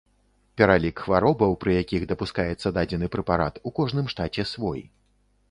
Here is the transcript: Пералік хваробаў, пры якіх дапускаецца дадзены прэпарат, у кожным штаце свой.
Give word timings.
Пералік 0.59 1.01
хваробаў, 1.03 1.53
пры 1.65 1.75
якіх 1.83 2.07
дапускаецца 2.13 2.73
дадзены 2.79 3.11
прэпарат, 3.17 3.61
у 3.69 3.75
кожным 3.83 4.11
штаце 4.17 4.49
свой. 4.55 4.81